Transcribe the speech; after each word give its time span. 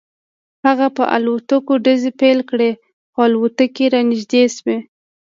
هغه 0.65 0.87
په 0.97 1.03
الوتکو 1.15 1.73
ډزې 1.85 2.11
پیل 2.21 2.39
کړې 2.49 2.71
خو 3.11 3.19
الوتکې 3.27 3.85
رانږدې 3.93 4.43
شوې 4.55 4.77